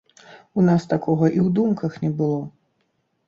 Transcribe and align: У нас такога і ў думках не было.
У 0.59 0.63
нас 0.69 0.87
такога 0.93 1.29
і 1.33 1.37
ў 1.45 1.53
думках 1.59 1.99
не 2.05 2.11
было. 2.21 2.39